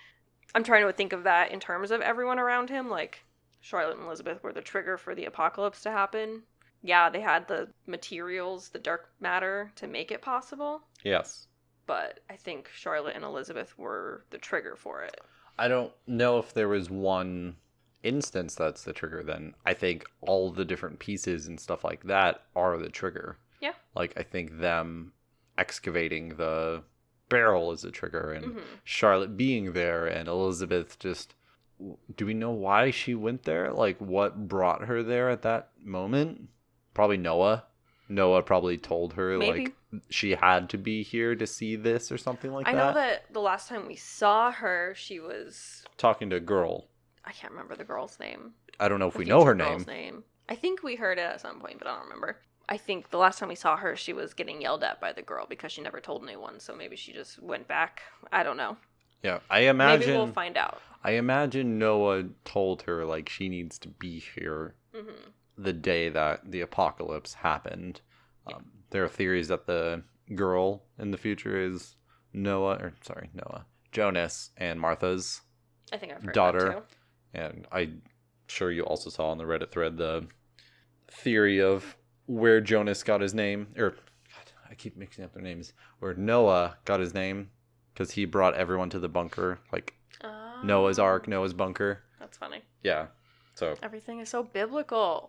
[0.55, 2.89] I'm trying to think of that in terms of everyone around him.
[2.89, 3.25] Like
[3.67, 6.43] Charlotte and Elizabeth were the trigger for the apocalypse to happen.
[6.83, 11.49] Yeah, they had the materials, the dark matter to make it possible, Yes.
[11.87, 15.21] but I think Charlotte and Elizabeth were the trigger for it.
[15.59, 17.57] I don't know if there was one
[18.05, 19.55] instance that's the trigger then.
[19.65, 23.37] I think all the different pieces and stuff like that are the trigger.
[23.61, 23.73] Yeah.
[23.97, 25.13] Like I think them
[25.59, 26.85] excavating the
[27.29, 31.35] barrel is a trigger and hmm Charlotte being there and Elizabeth just
[32.17, 33.73] do we know why she went there?
[33.73, 36.49] Like what brought her there at that moment?
[36.95, 37.65] Probably Noah.
[38.09, 39.65] Noah probably told her Maybe.
[39.65, 39.75] like
[40.11, 42.83] she had to be here to see this or something like I that.
[42.83, 46.87] I know that the last time we saw her, she was Talking to a girl.
[47.25, 48.53] I can't remember the girl's name.
[48.79, 49.85] I don't know if the we know her name.
[49.87, 50.25] name.
[50.49, 52.39] I think we heard it at some point, but I don't remember.
[52.69, 55.23] I think the last time we saw her, she was getting yelled at by the
[55.23, 56.61] girl because she never told anyone.
[56.61, 58.03] So maybe she just went back.
[58.33, 58.77] I don't know.
[59.23, 60.07] Yeah, I imagine.
[60.09, 60.81] maybe we'll find out.
[61.07, 65.13] I imagine Noah told her like she needs to be here hmm
[65.59, 68.03] the day that the apocalypse happened.
[68.47, 70.03] Um, there are theories that the
[70.35, 71.97] girl in the future is
[72.35, 75.41] Noah, or sorry, Noah, Jonas, and Martha's
[75.93, 76.83] I think I've heard Daughter.
[77.33, 78.03] And I'm
[78.49, 80.27] sure you also saw on the Reddit thread the
[81.09, 85.73] theory of where Jonas got his name, or God, I keep mixing up their names,
[86.01, 87.49] where Noah got his name
[87.95, 89.95] because he brought everyone to the bunker, like
[90.65, 92.03] Noah's Ark, Noah's bunker.
[92.19, 92.63] That's funny.
[92.83, 93.07] Yeah.
[93.55, 95.29] So, Everything is so biblical.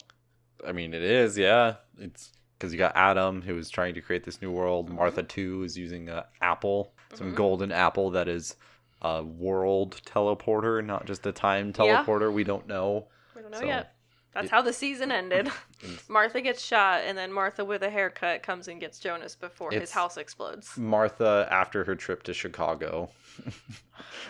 [0.67, 1.75] I mean, it is, yeah.
[1.99, 4.89] It's because you got Adam who is trying to create this new world.
[4.89, 4.95] Mhm.
[4.95, 7.35] Martha, too, is using a apple, some Mhm.
[7.35, 8.55] golden apple that is
[9.01, 11.73] a world teleporter, not just a time Yeah.
[12.03, 12.33] teleporter.
[12.33, 13.07] We don't know.
[13.35, 13.95] We don't know So, yet.
[14.33, 15.45] That's how the season ended.
[15.47, 15.53] Mm.
[15.77, 16.09] Mm.
[16.09, 19.77] Martha gets shot, and then Martha with a haircut comes and gets Jonas before his
[19.77, 20.75] It's- house explodes.
[20.75, 23.11] Martha after her trip to Chicago.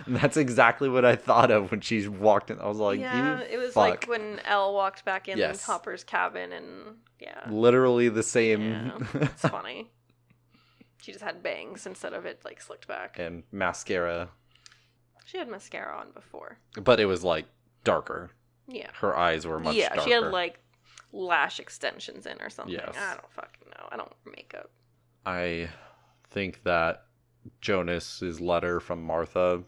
[0.06, 2.60] and that's exactly what I thought of when she walked in.
[2.60, 3.90] I was like, yeah, you it was fuck.
[3.90, 5.64] like when Elle walked back in Yes.
[5.64, 6.68] Hopper's cabin, and
[7.22, 8.62] yeah, literally the same.
[8.70, 9.90] Yeah, it's funny.
[11.02, 13.20] She just had bangs instead of it like slicked back.
[13.20, 14.28] and mascara,
[15.26, 16.58] She had mascara on before.
[16.76, 17.46] but it was like
[17.86, 18.32] darker.
[18.68, 20.02] Yeah, Her eyes were much yeah, darker.
[20.02, 20.60] she had like
[21.14, 22.74] lash extensions in or something.
[22.76, 22.96] Yes.
[22.98, 23.88] I don't fucking know.
[23.92, 24.70] I don't wear makeup.
[25.26, 25.70] I
[26.30, 27.06] think that
[27.62, 29.64] Jonas's letter from Martha,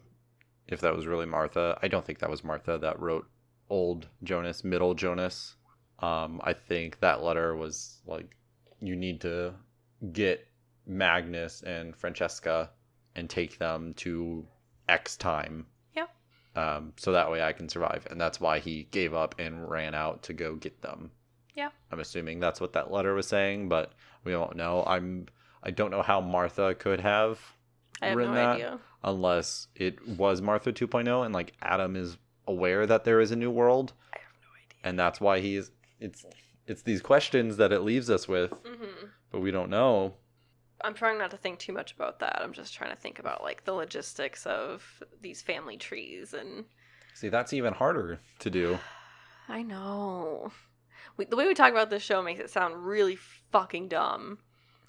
[0.68, 3.26] if that was really Martha, I don't think that was Martha that wrote
[3.70, 5.56] old Jonas, middle Jonas.
[6.00, 8.36] Um, I think that letter was like,
[8.80, 9.54] you need to
[10.12, 10.46] get
[10.86, 12.70] Magnus and Franziska
[13.16, 14.46] and take them to
[14.88, 15.66] X time.
[16.56, 18.06] Um, so that way I can survive.
[18.10, 21.10] And that's why he gave up and ran out to go get them.
[21.54, 21.70] Yeah.
[21.92, 23.92] I'm assuming that's what that letter was saying, but
[24.24, 24.84] we don't know.
[24.86, 25.26] I'm
[25.62, 27.38] I don't know how Martha could have
[28.02, 28.80] I have written no that idea.
[29.04, 33.50] unless it was Martha 2.0 and like Adam is aware that there is a new
[33.50, 34.78] world I have no idea.
[34.84, 36.24] and that's why he's it's
[36.66, 40.14] it's these questions that it leaves us with, hmm but we don't know.
[40.84, 42.40] I'm trying not to think too much about that.
[42.42, 46.64] I'm just trying to think about like the logistics of these family trees and
[47.14, 48.78] See, that's even harder to do.
[49.48, 50.52] I know.
[51.16, 54.38] We, the way we talk about this show makes it sound really fucking dumb,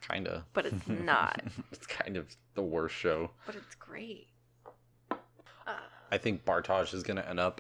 [0.02, 0.44] Kind of.
[0.54, 1.42] but it's not.
[1.72, 3.32] it's kind of the worst show.
[3.46, 4.28] but it's great.
[5.68, 5.74] Uh,
[6.12, 7.60] I think Bartosz is going to end up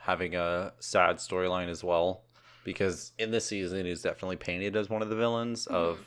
[0.00, 2.22] having a sad storyline as well
[2.64, 5.98] because in this season he's definitely painted as one of the villains of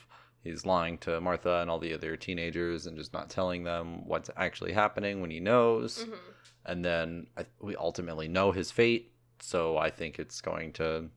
[0.42, 4.30] he's lying to Martha and all the other teenagers and just not telling them what's
[4.36, 6.04] actually happening when he knows.
[6.04, 6.18] mhm.
[6.66, 11.08] And then I, we ultimately know his fate, so I think it's going to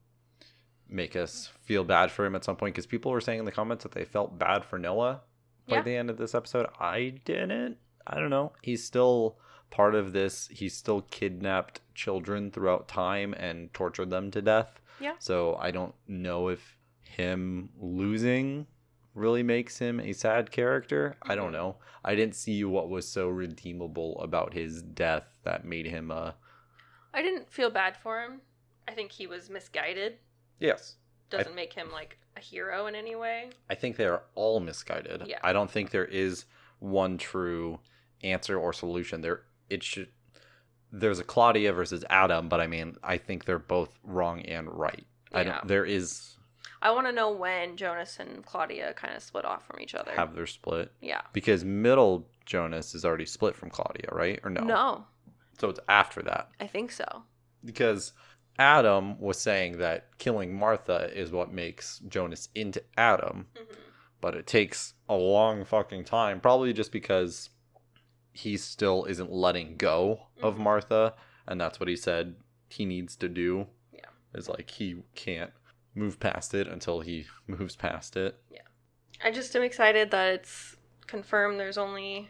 [0.89, 3.51] make us feel bad for him at some point because people were saying in the
[3.51, 5.21] comments that they felt bad for Noah
[5.67, 5.81] by Yeah.
[5.81, 6.67] the end of this episode.
[6.79, 7.77] I didn't.
[8.05, 8.53] I don't know.
[8.61, 9.37] He's still
[9.69, 10.47] part of this.
[10.49, 14.79] He's still kidnapped children throughout time and tortured them to death.
[14.99, 15.13] Yeah.
[15.19, 18.67] So I don't know if him losing
[19.13, 21.15] really makes him a sad character.
[21.21, 21.53] I don't Mhm.
[21.53, 21.77] know.
[22.03, 26.35] I didn't see what was so redeemable about his death that made him a
[27.13, 28.41] I didn't feel bad for him.
[28.87, 30.17] I think he was misguided.
[30.59, 30.97] yes.
[31.29, 33.49] Doesn't make him like a hero in any way.
[33.69, 35.23] I think they're all misguided.
[35.25, 35.39] Yeah.
[35.43, 36.45] I don't think there is
[36.79, 37.79] one true
[38.23, 39.21] answer or solution.
[39.21, 40.09] There it should
[40.91, 45.07] there's a Claudia versus Adam, but I mean, I think they're both wrong and right.
[45.31, 45.53] I Yeah.
[45.53, 46.37] don't there is
[46.83, 50.11] I want to know when Jonas and Claudia kind of split off from each other.
[50.11, 51.21] have their split yeah.
[51.33, 54.39] because middle Jonas is already split from Claudia, right?
[54.43, 54.61] Or no?
[54.63, 55.05] No,
[55.57, 56.49] So it's after that.
[56.59, 57.23] I think so.
[57.63, 58.11] Because
[58.59, 63.47] Adam was saying that killing Martha is what makes Jonas into Adam.
[63.57, 63.73] hmm
[64.21, 67.49] but it takes a long fucking time probably just because
[68.31, 70.59] he still isn't letting go of Mhm.
[70.59, 71.13] martha
[71.45, 72.37] and that's what he said
[72.69, 74.05] he needs to do Yeah.
[74.33, 75.51] is like he can't
[75.95, 78.61] move past it until he moves past it Yeah.
[79.23, 80.75] I just am excited that it's
[81.07, 82.29] confirmed there's only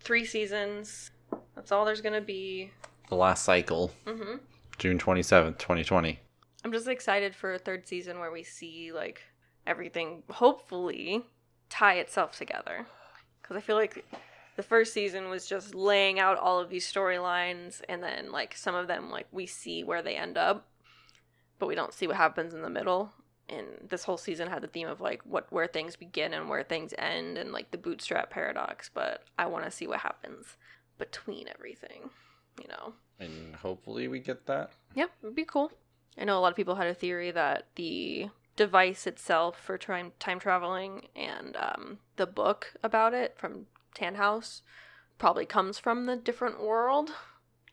[0.00, 1.10] three seasons.
[1.54, 2.70] That's all there's going to be.
[3.08, 4.36] the last cycle hmm
[4.78, 6.18] june 27th 2020
[6.64, 9.22] I'm just excited for a third season where we see like
[9.66, 11.22] everything hopefully
[11.68, 12.86] tie itself together.
[13.42, 14.04] Because I feel like
[14.56, 18.74] the first season was just laying out all of these storylines, and then like some
[18.74, 20.66] of them like we see where they end up,
[21.58, 23.12] but we don't see what happens in the middle.
[23.48, 26.62] And this whole season had the theme of like what where things begin and where
[26.62, 28.90] things end, and like the bootstrap paradox.
[28.92, 30.56] But I want to see what happens
[30.98, 32.10] between everything,
[32.60, 32.94] you know.
[33.20, 35.72] and hopefully we get that yeah it would be cool.
[36.16, 40.12] I know a lot of people had a theory that the device itself for time
[40.18, 44.62] time traveling and um, the book about it from Tannhaus
[45.18, 47.10] probably comes from the different world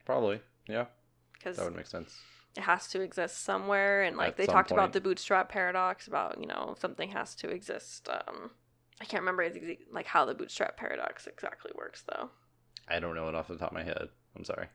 [0.06, 0.86] probably yeah
[1.34, 2.20] because that would make sense
[2.56, 4.04] it has to exist somewhere.
[4.04, 7.50] And like At they talked about the bootstrap paradox about you know something has to
[7.50, 8.52] exist um,
[9.02, 12.30] I can't remember ex- like how the bootstrap paradox exactly works though.
[12.88, 14.10] I don't know it off the top of my head.
[14.36, 14.68] I'm sorry.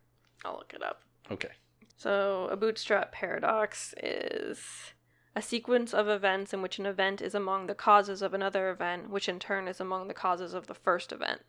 [0.44, 1.02] I'll look it up.
[1.30, 1.50] Okay.
[1.96, 4.60] So, a bootstrap paradox is
[5.34, 9.10] a sequence of events in which an event is among the causes of another event,
[9.10, 11.42] which in turn is among the causes of the first event.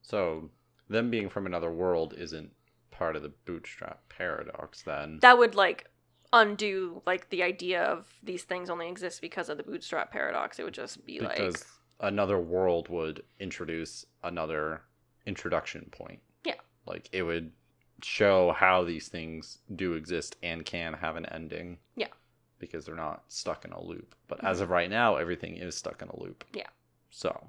[0.00, 0.50] So
[0.88, 2.52] them being from another world isn't
[2.96, 5.18] part of the bootstrap paradox then.
[5.22, 5.90] That would like
[6.32, 10.58] undo like the idea of these things only exist because of the bootstrap paradox.
[10.58, 11.64] It would just be like because
[12.00, 14.82] another world would introduce another
[15.26, 16.20] introduction point.
[16.44, 16.54] Yeah.
[16.86, 17.52] Like it would
[18.02, 21.78] show how these things do exist and can have an ending.
[21.96, 22.08] Yeah.
[22.58, 24.14] Because they're not stuck in a loop.
[24.28, 24.46] But mm-hmm.
[24.46, 26.44] as of right now, everything is stuck in a loop.
[26.54, 26.68] Yeah.
[27.10, 27.48] So,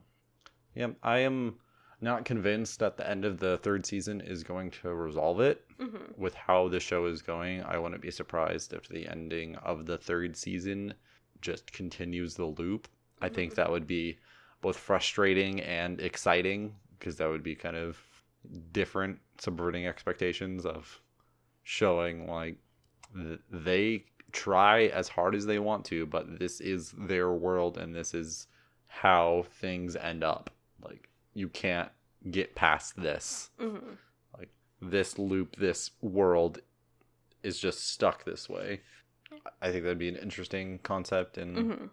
[0.75, 1.55] yeah, I am
[2.01, 5.65] not convinced that the end of the third season is going to resolve it.
[5.77, 6.17] Mhm.
[6.17, 9.97] With how the show is going, I wouldn't be surprised if the ending of the
[9.97, 10.93] third season
[11.41, 12.87] just continues the loop.
[13.21, 13.55] I think Mhm.
[13.55, 14.17] that would be
[14.61, 17.97] both frustrating and exciting because that would be kind of
[18.71, 21.01] different, subverting expectations of
[21.63, 22.57] showing like
[23.15, 27.95] th- they try as hard as they want to, but this is their world and
[27.95, 28.47] this is
[28.87, 30.49] how things end up.
[30.81, 31.91] Like you can't
[32.31, 33.51] get past this.
[33.59, 33.97] Mhm.
[34.35, 34.49] Like
[34.81, 36.59] this loop, this world
[37.43, 38.81] is just stuck this way.
[39.61, 41.89] I think that'd be an interesting concept and Mhm.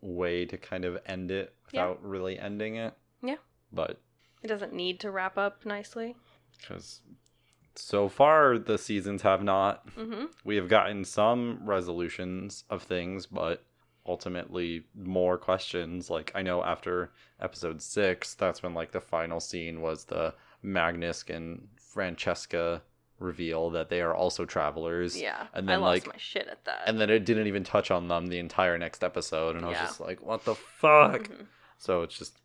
[0.00, 1.88] way to kind of end it Yeah.
[1.88, 2.94] without really ending it.
[3.22, 3.38] Yeah.
[3.72, 4.00] But
[4.42, 6.14] It doesn't need to wrap up nicely.
[6.58, 7.02] because
[7.74, 9.86] so far the seasons have not.
[9.88, 10.32] Mhm.
[10.44, 13.65] We have gotten some resolutions of things, but
[14.06, 16.08] ultimately more questions.
[16.10, 21.24] Like I know after episode six, that's when like the final scene was the Magnus
[21.28, 22.82] and Franziska
[23.18, 25.18] reveal that they are also travelers.
[25.20, 25.46] Yeah.
[25.54, 26.82] And I then, lost like- my shit at that.
[26.86, 29.76] And then it didn't even touch on them the entire next episode, and I was
[29.78, 29.86] Yeah.
[29.86, 31.46] just like, "What the fuck?" Mhm.
[31.78, 32.38] So it's just,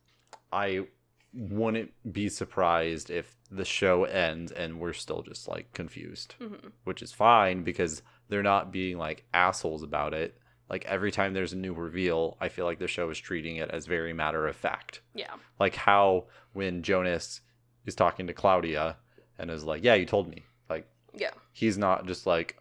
[0.52, 0.88] I
[1.34, 6.71] wouldn't be surprised if the show ends and we're still just like confused, Mhm.
[6.84, 10.38] which is fine because they're not being like assholes about it.
[10.71, 13.69] Like every time there's a new reveal, I feel like the show is treating it
[13.69, 15.01] as very matter of fact.
[15.13, 15.34] Yeah.
[15.60, 17.41] Like how when Jonas
[17.86, 18.95] is talking to Claudia
[19.38, 21.31] and is like, "Yeah, you told me." Like Yeah.
[21.51, 22.57] he's not just like,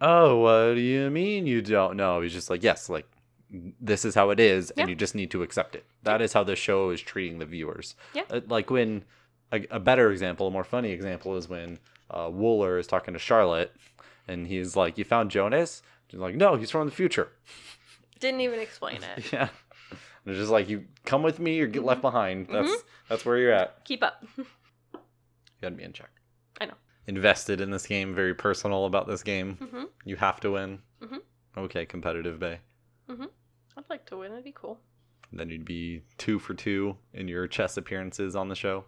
[0.00, 3.06] "Oh, what do you mean you don't know?" He's just like, "Yes, like
[3.80, 4.82] this is how it is, Yeah.
[4.82, 7.46] and you just need to accept it." That is how the show is treating the
[7.46, 7.94] viewers.
[8.12, 8.24] Yeah.
[8.28, 9.04] Uh, like when
[9.52, 11.78] a, a better example, a more funny example, is when
[12.10, 13.74] uh, Woller is talking to Charlotte,
[14.28, 17.28] and he's like, "You found Jonas?" She's like, "No, he's from the future."
[18.20, 19.24] Didn't even explain it.
[19.32, 19.48] yeah.
[19.90, 19.98] And
[20.32, 22.48] it's just like you come with me or get left behind.
[22.48, 22.82] That's Mhm.
[23.08, 23.84] that's where you're at.
[23.84, 24.24] Keep up.
[24.96, 26.10] You gotta be in check.
[26.60, 26.74] I know.
[27.06, 29.56] Invested in this game, very personal about this game.
[29.56, 30.80] hmm You have to win.
[31.00, 31.20] Mhm.
[31.56, 32.60] Okay, competitive bay.
[33.08, 34.32] I'd like to win.
[34.32, 34.78] It'd be cool.
[35.32, 38.84] Then you'd be two for two in your chess appearances on the show.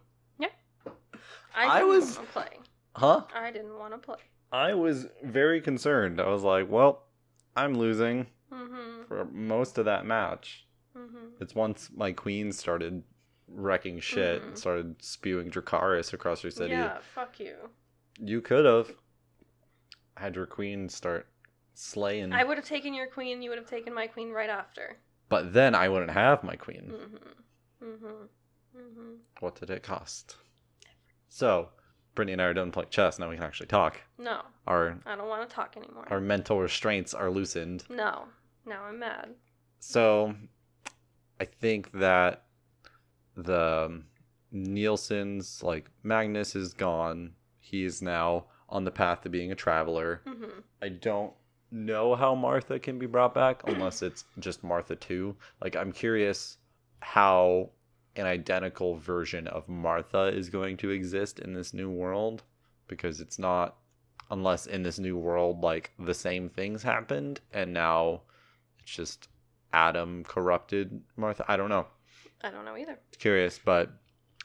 [1.54, 2.58] I I, was- want to play.
[2.94, 3.24] Huh?
[3.34, 4.18] I didn't want to play.
[4.52, 6.20] I was very concerned.
[6.20, 7.05] I was like, well,
[7.56, 9.04] I'm losing Mm-hmm.
[9.08, 10.66] for most of that match.
[10.96, 11.40] Mm-hmm.
[11.42, 13.02] It's once my queen started
[13.48, 14.56] wrecking shit, Mhm.
[14.56, 16.70] started spewing Dracarys across your city.
[16.70, 16.98] Yeah.
[17.14, 17.56] Fuck you.
[18.20, 18.92] You could have
[20.16, 21.26] had your queen start
[21.74, 23.42] slaying, I would have taken your queen.
[23.42, 24.98] You would have taken my queen right after.
[25.28, 26.92] but then I wouldn't have my queen.
[26.94, 27.84] Mm-hmm.
[27.84, 28.78] Mm-hmm.
[28.78, 29.12] Mm-hmm.
[29.40, 30.36] What did it cost?
[31.28, 31.70] So,
[32.16, 33.18] Brittany and I are done playing chess.
[33.20, 34.00] Now we can actually talk.
[34.18, 36.06] No, Our I don't want to talk anymore.
[36.10, 37.84] our mental restraints are loosened.
[37.88, 38.24] No.
[38.64, 39.34] Now I'm mad.
[39.78, 40.34] So,
[41.38, 42.46] I think that
[43.36, 44.02] the
[44.50, 47.32] Nielsen's like Magnus is gone.
[47.58, 50.22] He is now on the path to being a traveler.
[50.26, 50.60] Mm-hmm.
[50.82, 51.32] I don't
[51.70, 55.36] know how Martha can be brought back unless it's just Martha 2.
[55.62, 56.58] Like, I'm curious
[57.00, 57.70] how
[58.16, 62.42] an identical version of Martha is going to exist in this new world
[62.88, 63.76] because it's not,
[64.30, 68.22] unless in this new world, like the same things happened and now
[68.80, 69.28] it's just
[69.72, 71.44] Adam corrupted Martha.
[71.48, 71.86] I don't know.
[72.42, 72.98] I don't know either.
[73.18, 73.90] Curious, but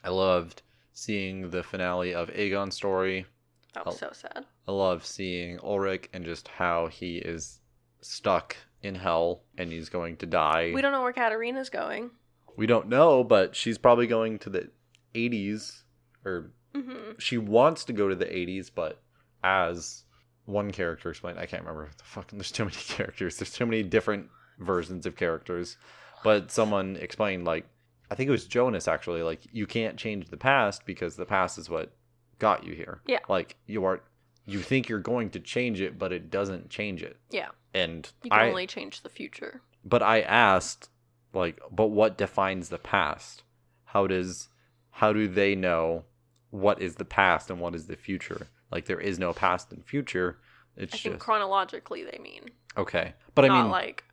[0.03, 0.61] I loved
[0.93, 3.25] seeing the finale of Egon's story.
[3.73, 4.45] That was so sad.
[4.67, 7.59] I love seeing Ulrich and just how he is
[8.01, 10.71] stuck in hell and he's going to die.
[10.73, 12.11] We don't know where Katharina's going.
[12.57, 14.69] We don't know, but she's probably going to the
[15.15, 15.83] 80s
[16.25, 17.19] or Mm-hmm.
[17.19, 19.01] she wants to go to the 80s, but
[19.43, 20.05] as
[20.45, 23.35] one character explained, I can't remember the fucking there's too many characters.
[23.35, 25.75] There's too many different versions of characters.
[26.23, 27.65] But someone explained like
[28.09, 31.57] I think it was Jonas actually, like you can't change the past because the past
[31.57, 31.91] is what
[32.39, 33.01] got you here.
[33.05, 33.19] Yeah.
[33.27, 34.01] Like you are
[34.45, 37.17] you think you're going to change it, but it doesn't change it.
[37.31, 37.49] Yeah.
[37.73, 39.61] And You can I only change the future.
[39.83, 40.89] but I asked
[41.33, 43.43] like but what defines the past?
[43.85, 44.49] How does
[44.91, 46.03] how do they know
[46.49, 48.47] what is the past and what is the future?
[48.71, 50.37] Like there is no past and future.
[50.77, 52.49] It's I think just chronologically they mean.
[52.77, 53.13] okay.
[53.35, 54.03] But I not mean like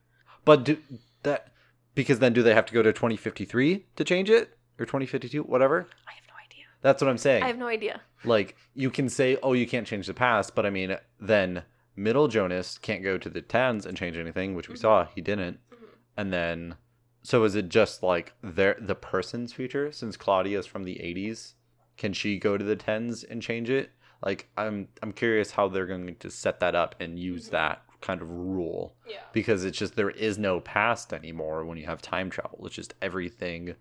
[0.44, 0.78] but do
[1.22, 1.52] that
[1.94, 5.88] because then do they have to go to 2053 to change it or 2052 whatever?
[6.08, 6.64] I have no idea.
[6.82, 7.42] That's what I'm saying.
[7.42, 8.00] I have no idea.
[8.24, 11.62] like you can say oh you can't change the past but i mean then
[11.94, 14.80] middle jonas can't go to the tens and change anything which we Mhm.
[14.80, 15.88] saw he didn't Mhm.
[16.16, 16.74] and then
[17.22, 21.54] so is it just like their the person's future since Claudia is from the 80s
[21.96, 23.90] can she go to the tens and change it
[24.24, 27.50] like i'm i'm curious how they're going to set that up and use Mhm.
[27.52, 29.16] that kind of rule Yeah.
[29.32, 32.94] because it's just there is no past anymore when you have time travel it's just
[33.02, 33.74] everything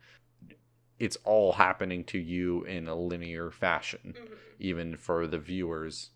[1.00, 4.16] it's all happening to you in a linear fashion
[4.60, 6.10] even for the viewers.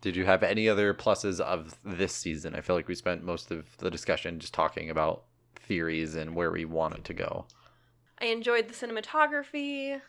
[0.00, 2.54] Did you have any other pluses of this season?
[2.54, 5.24] I feel like we spent most of the discussion just talking about
[5.68, 7.44] theories and where we want it to go.
[8.20, 10.00] I enjoyed the cinematography.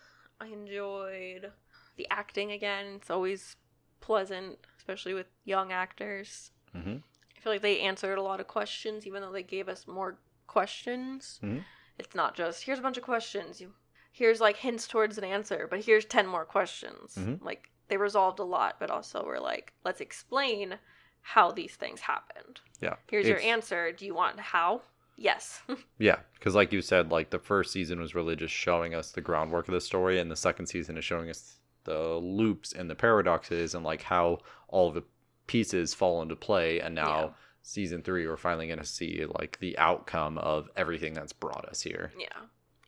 [0.41, 1.51] I enjoyed
[1.97, 2.85] the acting again.
[2.95, 3.55] It's always
[3.99, 6.51] pleasant, especially with young actors.
[6.75, 6.97] Mm-hmm.
[7.37, 10.17] I feel like they answered a lot of questions, even though they gave us more
[10.47, 11.39] questions.
[11.43, 11.63] Mhm.
[11.99, 13.61] It's not just here's a bunch of questions.
[13.61, 13.73] You
[14.11, 17.15] here's like hints towards an answer, but here's ten more questions.
[17.15, 17.41] Mhm.
[17.43, 20.79] Like they resolved a lot, but also we're like, let's explain
[21.21, 22.61] how these things happened.
[22.81, 22.95] Yeah.
[23.09, 23.91] Here's your answer.
[23.91, 24.81] Do you want how?
[25.21, 25.61] Yes.
[25.99, 29.19] Yeah, because like you said, like the first season was really just showing us the
[29.21, 32.95] groundwork of the story, and the second season is showing us the loops and the
[32.95, 34.37] paradoxes and like how
[34.69, 35.03] all the
[35.47, 36.79] pieces fall into play.
[36.79, 37.29] And now Yeah.
[37.63, 41.81] season three, we're finally going to see like the outcome of everything that's brought us
[41.81, 42.11] here.
[42.17, 42.27] yeah.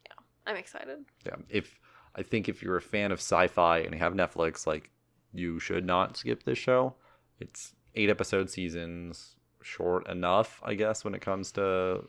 [0.05, 0.13] Yeah.
[0.47, 0.99] I'm excited.
[1.25, 1.79] Yeah, if
[2.15, 4.89] I think if you're a fan of sci-fi and you have Netflix, like
[5.33, 6.95] you should not skip this show.
[7.39, 12.05] It's eight episode seasons, short enough, I guess, when it comes to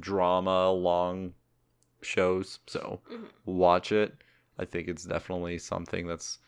[0.00, 1.34] drama long
[2.02, 2.60] shows.
[2.66, 3.28] So Mhm.
[3.46, 4.14] watch it.
[4.58, 6.38] I think it's definitely something that's.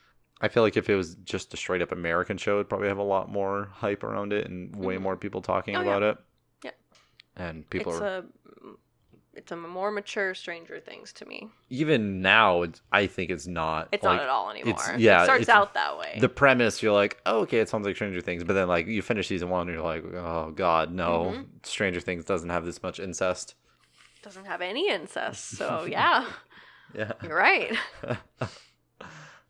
[0.41, 2.99] I feel like if it was just a straight up American show, it'd probably have
[2.99, 5.03] a lot more hype around it and way Mhm.
[5.03, 6.11] more people talking Oh, about yeah.
[6.11, 6.19] it.
[6.65, 6.71] Yeah.
[7.37, 8.25] And people it's are a
[9.37, 11.49] it's a more mature Stranger Things to me.
[11.71, 12.63] even now.
[12.63, 13.89] It's, I think it's not.
[13.93, 14.79] It's like, not at all anymore.
[14.99, 16.17] yeah, it starts out that way.
[16.21, 19.03] the premise you're like oh, okay it sounds like stranger things but then like you
[19.03, 21.47] finish season one and you're like oh god no Mhm.
[21.67, 23.55] stranger things doesn't have this much incest
[24.23, 26.25] doesn't have any incest, so yeah,
[26.95, 27.77] yeah you're right.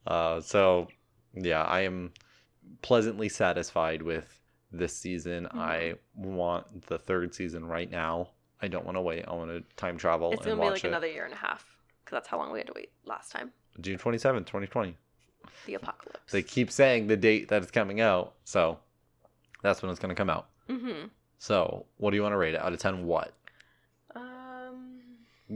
[0.07, 0.88] uh so
[1.35, 2.12] yeah i am
[2.83, 4.40] pleasantly satisfied with
[4.73, 5.59] this season Mhm.
[5.59, 8.31] i want the third season right now
[8.64, 10.88] i don't want to wait i want to time travel It's gonna be like it
[10.88, 11.64] another year and a half
[12.05, 13.53] because that's how long we had to wait last time.
[13.81, 14.96] june 27th 2020
[15.66, 16.33] The apocalypse.
[16.33, 18.79] they keep saying the date that it's coming out so
[19.62, 21.07] that's when it's going to come out mm-hmm.
[21.38, 23.33] so what do you want to rate it out of 10 what
[24.14, 25.00] Um,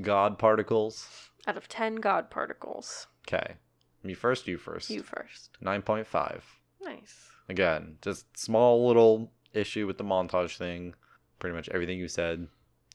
[0.02, 1.08] God particles.
[1.46, 3.54] out of ten God particles, Okay.
[4.02, 4.88] Me first, you first.
[4.90, 5.50] you first.
[5.62, 6.40] 9.5.
[6.80, 7.28] Nice.
[7.48, 10.94] Again, just small little issue with the montage thing.
[11.40, 12.48] Pretty much everything you said.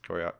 [0.03, 0.33] Choreo-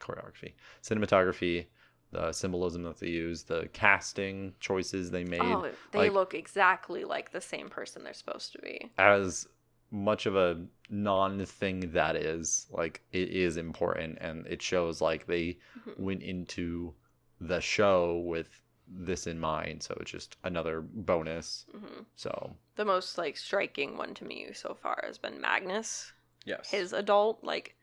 [0.00, 0.52] choreography,
[0.82, 1.66] cinematography,
[2.12, 5.40] the symbolism that they use, the casting choices they made.
[5.42, 8.90] oh, they like- look exactly like the same person they're supposed to be.
[8.98, 9.46] As
[9.92, 15.26] much of a non thing that is, like, it is important and it shows like
[15.26, 15.98] they Mhm.
[15.98, 16.94] went into
[17.40, 19.82] the show with this in mind.
[19.82, 21.66] So it's just another bonus.
[21.72, 26.12] hmm So The most like striking one to me so far has been Magnus.
[26.44, 27.76] yes, his adult like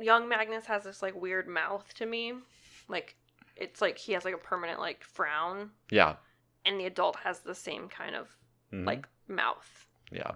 [0.00, 2.32] young magnus has this like weird mouth to me
[2.88, 3.16] like
[3.56, 6.16] it's like he has like a permanent like frown yeah,
[6.64, 8.28] and the adult has the same kind of
[8.72, 10.32] mhm, like mouth yeah,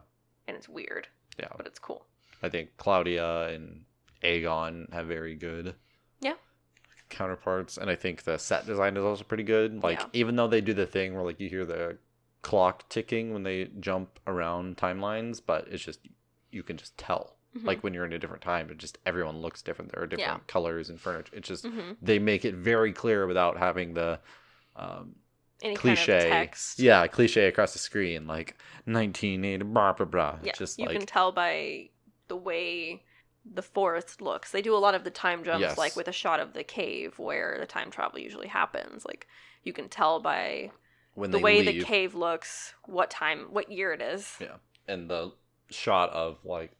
[0.46, 1.06] and it's weird
[1.38, 1.48] yeah.
[1.56, 2.04] but it's cool
[2.42, 3.84] I think Claudia and
[4.24, 5.74] Egon have very good
[6.20, 6.34] Yeah.
[7.08, 9.82] counterparts, and I think the set design is also pretty good.
[9.82, 10.06] Like Yeah.
[10.12, 11.98] even though they do the thing where like you hear the
[12.42, 16.00] clock ticking when they jump around timelines, but it's just
[16.50, 17.36] you can just tell.
[17.56, 17.64] Mhm.
[17.64, 19.92] Like when you're in a different time, it just everyone looks different.
[19.92, 20.46] There are different Yeah.
[20.46, 21.34] colors and furniture.
[21.36, 21.96] It's just Mhm.
[22.00, 24.20] they make it very clear without having the
[24.74, 25.16] um,
[25.62, 26.06] any cliche.
[26.18, 30.38] kind of text Yeah, cliche across the screen, like 1980, blah blah blah.
[30.42, 31.90] yeah just you like can tell by
[32.28, 33.02] the way
[33.44, 35.76] the forest looks they do a lot of the time jumps Yes.
[35.76, 39.26] like with a shot of the cave where the time travel usually happens like
[39.62, 40.70] you can tell by
[41.14, 44.56] when the way the cave looks what time what year it is Yeah.
[44.88, 45.32] and the
[45.70, 46.72] shot of like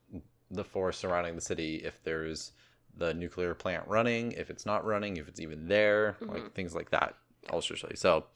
[0.52, 2.52] the forest surrounding the city, if there's
[2.96, 6.52] the nuclear plant running, if it's not running, if it's even there, like Mhm.
[6.54, 7.16] things like that.
[7.50, 7.96] I'll show you.
[7.96, 8.26] So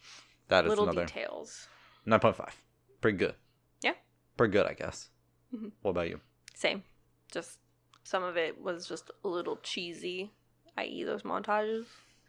[0.49, 1.69] that is little another details
[2.07, 2.61] nine point five.
[3.01, 3.35] Pretty good.
[3.83, 3.95] Yeah.
[4.37, 5.11] Pretty good, I guess.
[5.55, 5.73] Mhm.
[5.83, 6.21] What about you?
[6.55, 6.83] Same.
[7.31, 7.59] Just
[8.03, 10.33] some of it was just a little cheesy.
[10.79, 11.87] i.e., those montages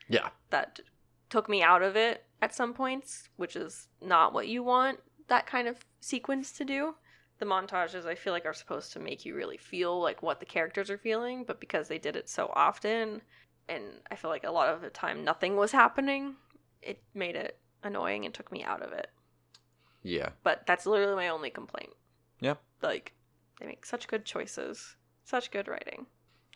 [0.07, 0.29] Yeah.
[0.51, 0.79] that
[1.29, 5.45] took me out of it at some points, which is not what you want that
[5.45, 6.95] kind of sequence to do.
[7.39, 10.45] The montages I feel like are supposed to make you really feel like what the
[10.45, 13.21] characters are feeling, but because they did it so often
[13.69, 16.35] and I feel like a lot of the time nothing was happening,
[16.81, 19.07] it made it annoying and took me out of it.
[20.03, 20.29] Yeah.
[20.43, 21.91] But that's literally my only complaint.
[22.39, 22.61] Yep.
[22.81, 23.13] Like
[23.59, 26.05] they make such good choices, such good writing.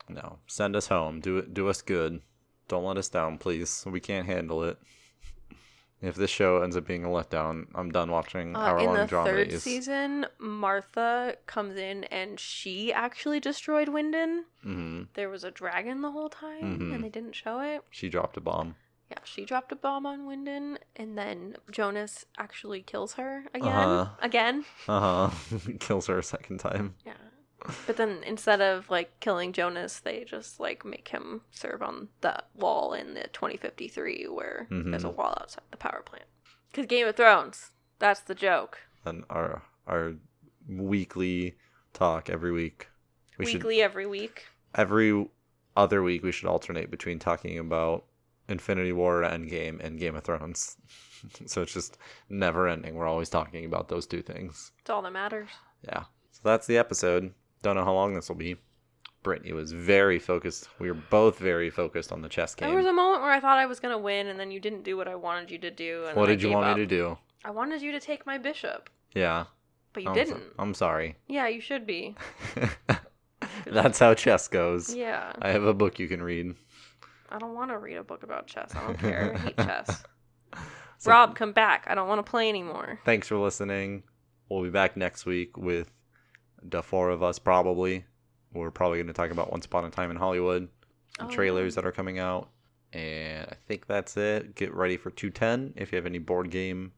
[0.09, 0.39] No.
[0.47, 1.19] Send us home.
[1.19, 1.53] Do it.
[1.53, 2.21] Do us good.
[2.67, 3.83] Don't let us down, please.
[3.85, 4.77] We can't handle it.
[6.01, 8.95] If this show ends up being a letdown, I'm done watching Uh, hour in long
[8.95, 9.31] the dramas.
[9.31, 14.45] third season, Martha comes in and she actually destroyed Winden.
[14.63, 16.95] hmm There was a dragon the whole time Mhm.
[16.95, 17.83] and they didn't show it.
[17.91, 18.75] She dropped a bomb.
[19.11, 23.67] Yeah, she dropped a bomb on Winden and then Jonas actually kills her again.
[23.67, 24.09] Uh-huh.
[24.21, 24.65] Again.
[24.87, 25.57] Uh huh.
[25.79, 26.95] Kills her a second time.
[27.05, 27.13] Yeah.
[27.87, 32.43] But then instead of like killing Jonas, they just like make him serve on the
[32.55, 34.91] wall in the 2053 where mm-hmm.
[34.91, 36.25] there's a wall outside the power plant.
[36.73, 38.79] Cuz Game of Thrones, that's the joke.
[39.05, 40.13] And our our
[40.67, 41.55] weekly
[41.93, 42.87] talk every week.
[43.37, 44.47] We should Weekly every week.
[44.75, 45.27] every
[45.75, 48.05] other week we should alternate between talking about
[48.47, 50.77] Infinity War, Endgame, and Game of Thrones.
[51.45, 51.97] so it's just
[52.29, 52.95] never ending.
[52.95, 54.71] We're always talking about those two things.
[54.79, 55.49] It's all that matters.
[55.83, 56.03] Yeah.
[56.31, 57.33] So that's the episode.
[57.61, 58.55] Don't know how long this will be.
[59.23, 60.67] Brittany was very focused.
[60.79, 62.69] We were both very focused on the chess game.
[62.69, 64.83] There was a moment where I thought I was gonna win, and then you didn't
[64.83, 66.05] do what I wanted you to do.
[66.07, 66.77] And What did you want up.
[66.77, 67.17] me to do?
[67.45, 69.45] I wanted you to take my bishop, Yeah.
[69.93, 70.43] but you I'm didn't.
[70.57, 71.17] I'm sorry.
[71.27, 72.15] Yeah, you should be.
[73.65, 74.93] That's how chess goes.
[74.95, 76.55] Yeah, I have a book you can read.
[77.29, 78.73] I don't want to read a book about chess.
[78.75, 79.33] I don't care.
[79.35, 80.03] I hate chess.
[80.97, 81.85] So- Rob, come back.
[81.89, 82.99] I don't want to play anymore.
[83.05, 84.03] Thanks for listening.
[84.49, 85.91] We'll be back next week with
[86.61, 88.05] the four of us, probably.
[88.53, 90.67] We're probably going to talk about Once Upon a Time in Hollywood,
[91.17, 92.49] the Oh, trailers that are coming out.
[92.93, 94.55] And I think that's it.
[94.55, 96.91] Get ready for 210 if you have any board game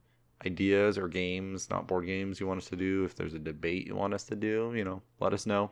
[0.46, 3.04] ideas or games, not board games you want us to do.
[3.06, 5.72] If there's a debate you want us to do, you know, let us know.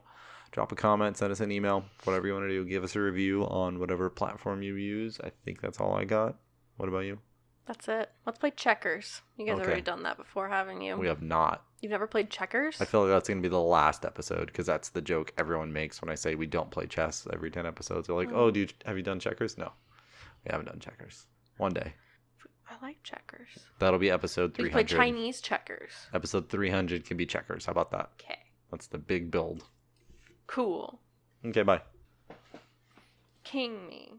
[0.51, 2.65] Drop a comment, send us an email, whatever you want to do.
[2.65, 5.19] Give us a review on whatever platform you use.
[5.23, 6.35] I think that's all I got.
[6.77, 7.19] What about you?
[7.65, 8.11] That's it.
[8.25, 9.21] Let's play checkers.
[9.37, 9.67] You guys have Okay.
[9.67, 10.97] already done that before, haven't you?
[10.97, 11.63] We have not.
[11.81, 12.79] You've never played checkers?
[12.79, 15.73] I feel like that's going to be the last episode because that's the joke everyone
[15.73, 18.07] makes when I say we don't play chess every 10 episodes.
[18.07, 18.45] They're like, Oh.
[18.45, 19.57] oh, do you, have you done checkers?
[19.57, 19.71] No,
[20.45, 21.25] we haven't done checkers.
[21.57, 21.93] One day.
[22.69, 23.49] I like checkers.
[23.79, 24.63] That'll be episode 300.
[24.63, 25.03] We play 300.
[25.15, 25.91] Chinese checkers.
[26.13, 27.65] Episode 300 can be checkers.
[27.65, 28.11] How about that?
[28.21, 28.39] Okay.
[28.69, 29.63] That's the big build.
[30.47, 30.99] Cool.
[31.45, 31.81] Okay, bye.
[33.43, 34.13] King me.